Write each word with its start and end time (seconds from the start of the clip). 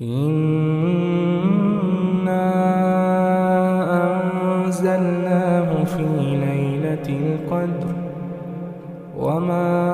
إنا 0.00 1.58
أنزلناه 4.64 5.84
في 5.84 6.02
ليلة 6.46 7.08
القدر 7.08 7.94
وما 9.18 9.84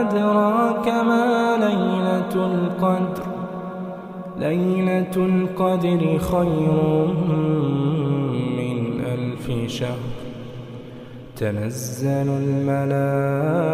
أدراك 0.00 0.88
ما 0.88 1.56
ليلة 1.56 2.34
القدر 2.46 3.26
ليلة 4.38 5.16
القدر 5.16 6.18
خير 6.18 7.06
من 8.58 9.00
ألف 9.00 9.50
شهر 9.66 9.98
تنزل 11.36 12.28
الملائكة 12.28 13.73